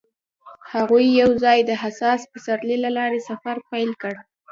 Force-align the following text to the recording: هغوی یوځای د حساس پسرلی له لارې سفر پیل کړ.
هغوی 0.73 1.05
یوځای 1.21 1.59
د 1.65 1.71
حساس 1.83 2.21
پسرلی 2.31 2.77
له 2.85 2.89
لارې 2.97 3.19
سفر 3.29 3.55
پیل 3.71 3.91
کړ. 4.01 4.15